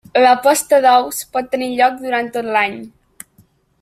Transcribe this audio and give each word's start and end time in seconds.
La 0.21 0.29
posta 0.45 0.79
d'ous 0.85 1.19
pot 1.37 1.51
tenir 1.51 1.69
lloc 1.73 2.01
durant 2.07 2.33
tot 2.39 2.51
l'any. 2.57 2.81